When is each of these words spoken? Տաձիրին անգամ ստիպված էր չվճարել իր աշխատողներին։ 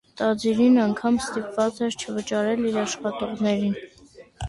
Տաձիրին 0.19 0.79
անգամ 0.85 1.19
ստիպված 1.27 1.79
էր 1.89 1.99
չվճարել 2.01 2.69
իր 2.73 2.83
աշխատողներին։ 2.89 3.81